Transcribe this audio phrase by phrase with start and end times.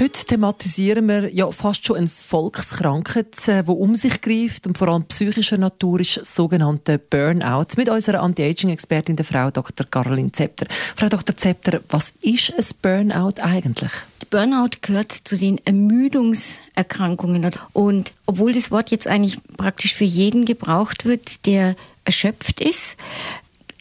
[0.00, 4.88] Heute thematisieren wir ja fast schon eine Volkskrankheit, die äh, um sich greift und vor
[4.88, 7.76] allem psychischer Natur ist, sogenannte Burnout.
[7.76, 9.86] Mit unserer Anti-Aging-Expertin, der Frau Dr.
[9.90, 10.68] Caroline Zepter.
[10.96, 11.36] Frau Dr.
[11.36, 13.90] Zepter, was ist ein Burnout eigentlich?
[14.30, 17.50] Burnout gehört zu den Ermüdungserkrankungen.
[17.74, 21.76] Und obwohl das Wort jetzt eigentlich praktisch für jeden gebraucht wird, der
[22.06, 22.96] erschöpft ist,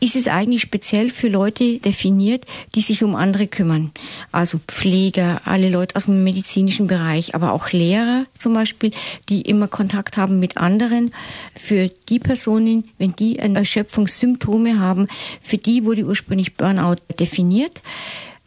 [0.00, 3.92] ist es eigentlich speziell für Leute definiert, die sich um andere kümmern.
[4.32, 8.92] Also Pfleger, alle Leute aus dem medizinischen Bereich, aber auch Lehrer zum Beispiel,
[9.28, 11.12] die immer Kontakt haben mit anderen.
[11.54, 15.06] Für die Personen, wenn die Erschöpfungssymptome haben,
[15.42, 17.82] für die wurde ursprünglich Burnout definiert.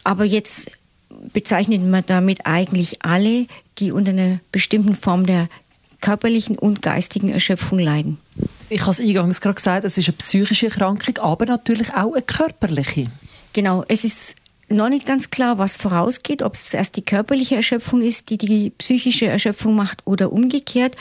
[0.04, 0.72] Aber jetzt
[1.32, 3.46] bezeichnet man damit eigentlich alle,
[3.78, 5.50] die unter einer bestimmten Form der
[6.02, 8.18] körperlichen und geistigen Erschöpfung leiden.
[8.74, 12.24] Ich habe es eingangs gerade gesagt, es ist eine psychische Erkrankung, aber natürlich auch eine
[12.24, 13.12] körperliche.
[13.54, 14.36] Genau, es ist
[14.68, 18.72] noch nicht ganz klar, was vorausgeht, ob es zuerst die körperliche Erschöpfung ist, die die
[18.72, 20.96] psychische Erschöpfung macht oder umgekehrt.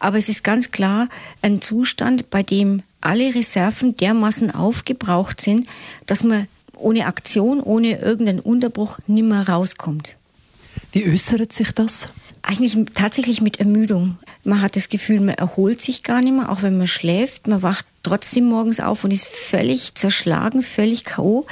[0.00, 1.08] Aber es ist ganz klar
[1.40, 5.66] ein Zustand, bei dem alle Reserven dermaßen aufgebraucht sind,
[6.04, 10.16] dass man ohne Aktion, ohne irgendeinen Unterbruch nimmer rauskommt.
[10.92, 12.08] Wie äußert sich das?
[12.42, 14.18] Eigentlich tatsächlich mit Ermüdung.
[14.44, 17.46] Man hat das Gefühl, man erholt sich gar nicht mehr, auch wenn man schläft.
[17.46, 21.46] Man wacht trotzdem morgens auf und ist völlig zerschlagen, völlig K.O.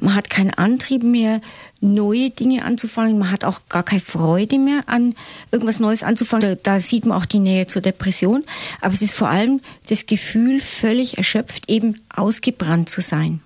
[0.00, 1.40] Man hat keinen Antrieb mehr,
[1.80, 3.18] neue Dinge anzufangen.
[3.18, 5.14] Man hat auch gar keine Freude mehr an
[5.50, 6.58] irgendwas Neues anzufangen.
[6.62, 8.44] Da, da, sieht man auch die Nähe zur Depression.
[8.80, 13.40] Aber es ist vor allem das Gefühl, völlig erschöpft, eben ausgebrannt zu sein.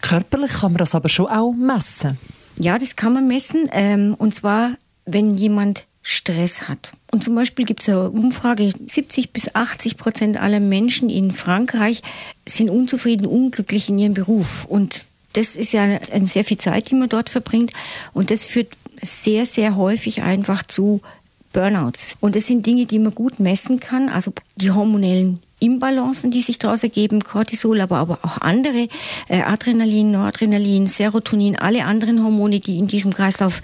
[0.00, 2.18] Körperlich kann man das aber schon auch messen.
[2.58, 3.68] Ja, das kann man messen.
[3.72, 4.72] Ähm, und zwar,
[5.06, 6.92] wenn jemand Stress hat.
[7.10, 12.02] Und zum Beispiel gibt es eine Umfrage, 70 bis 80 Prozent aller Menschen in Frankreich
[12.46, 14.66] sind unzufrieden, unglücklich in ihrem Beruf.
[14.66, 17.72] Und das ist ja sehr viel Zeit, die man dort verbringt.
[18.12, 18.68] Und das führt
[19.02, 21.00] sehr, sehr häufig einfach zu
[21.54, 22.16] Burnouts.
[22.20, 24.10] Und das sind Dinge, die man gut messen kann.
[24.10, 28.88] Also die hormonellen Imbalancen, die sich daraus ergeben, Cortisol, aber, aber auch andere,
[29.28, 33.62] äh, Adrenalin, Noradrenalin, Serotonin, alle anderen Hormone, die in diesem Kreislauf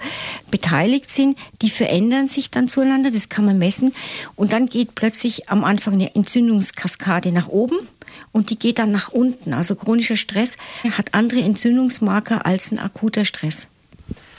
[0.49, 3.93] beteiligt sind, die verändern sich dann zueinander, das kann man messen.
[4.35, 7.77] Und dann geht plötzlich am Anfang eine Entzündungskaskade nach oben
[8.31, 9.53] und die geht dann nach unten.
[9.53, 10.57] Also chronischer Stress
[10.91, 13.67] hat andere Entzündungsmarker als ein akuter Stress.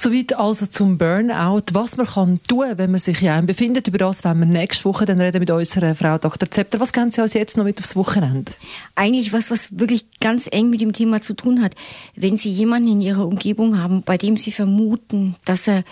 [0.02, 1.66] Soweit also zum Burnout.
[1.74, 3.86] Was man kann tun, wenn man sich in einem befindet.
[3.86, 6.50] Über das werden wir nächste Woche dann reden mit unserer Frau Dr.
[6.50, 6.80] Zepter.
[6.80, 8.50] Was können Sie uns jetzt noch mit aufs Wochenende?
[8.96, 11.76] Eigentlich was, was wirklich ganz eng mit dem Thema zu tun hat.
[12.16, 15.84] Wenn Sie jemanden in Ihrer Umgebung haben, bei dem Sie vermuten, dass er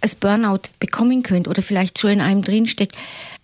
[0.00, 2.96] es Burnout bekommen könnte oder vielleicht schon in einem drinsteckt,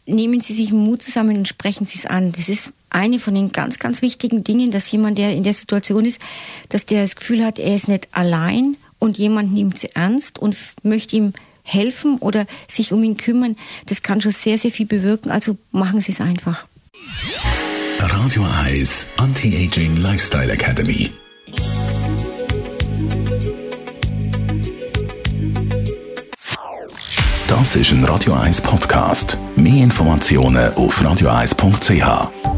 [0.05, 2.33] nehmen Sie sich Mut zusammen und sprechen Sie es an.
[2.33, 6.05] Das ist eine von den ganz, ganz wichtigen Dingen, dass jemand, der in der Situation
[6.05, 6.21] ist,
[6.71, 10.57] dass der das Gefühl hat, er ist nicht allein und jemand nimmt sie ernst und
[10.83, 11.33] möchte ihm
[11.63, 15.31] helfen oder sich um ihn kümmern, das kann schon sehr, sehr viel bewirken.
[15.31, 16.67] Also machen Sie es einfach.
[17.99, 21.11] Radio Eyes Anti-Aging Lifestyle Academy.
[27.49, 29.39] Das ist ein Radio 1 Podcast.
[29.57, 32.58] Mehr Informationen auf radio1.ch.